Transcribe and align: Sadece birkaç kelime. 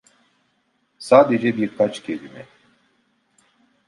Sadece 0.99 1.57
birkaç 1.57 2.03
kelime. 2.03 2.47